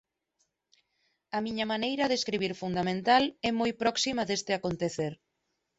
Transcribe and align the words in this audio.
A 1.37 1.39
miña 1.45 1.65
maneira 1.73 2.05
de 2.09 2.15
escribir 2.19 2.53
fundamental 2.61 3.23
é 3.47 3.51
moi 3.59 3.71
próxima 3.81 4.21
deste 4.25 4.51
«acontecer». 4.55 5.13